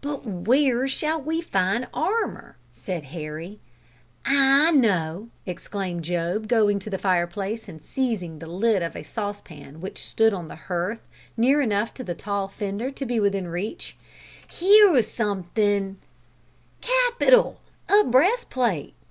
[0.00, 3.60] "But where shall we find armour?" said Harry.
[4.24, 9.82] "I know," exclaimed Job, going to the fireplace, and seizing the lid of a saucepan
[9.82, 13.98] which stood on the hearth near enough to the tall fender to be within reach,
[14.48, 15.98] "here's somethin'."
[16.80, 18.94] "Capital a breastplate!